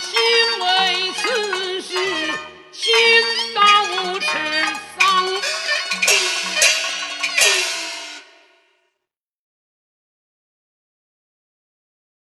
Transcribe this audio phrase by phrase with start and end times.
[0.00, 0.37] 亲为